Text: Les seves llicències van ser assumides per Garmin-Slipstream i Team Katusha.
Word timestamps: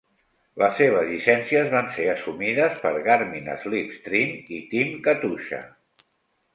Les 0.61 0.79
seves 0.79 1.05
llicències 1.09 1.69
van 1.75 1.91
ser 1.99 2.09
assumides 2.15 2.81
per 2.87 2.95
Garmin-Slipstream 3.11 4.37
i 4.61 4.63
Team 4.75 5.01
Katusha. 5.11 5.63